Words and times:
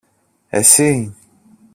Εσύ! 0.49 1.15